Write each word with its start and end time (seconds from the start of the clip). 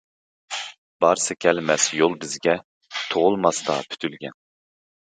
بارسا 1.05 1.37
كەلمەس 1.45 1.87
يول 1.99 2.17
بىزگە، 2.25 2.57
تۇغۇلماستا 2.97 3.79
پۈتۈلگەن. 3.95 4.41